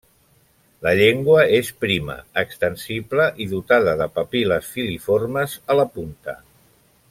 [0.85, 6.37] La llengua és prima, extensible i dotada de papil·les filiformes a la punta.